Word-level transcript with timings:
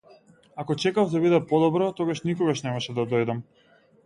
Ако 0.61 0.75
чекав 0.83 1.11
да 1.11 1.19
биде 1.25 1.41
подобро, 1.51 1.91
тогаш 2.01 2.23
никогаш 2.31 2.65
немаше 2.69 2.97
да 2.99 3.07
дојдам. 3.13 3.45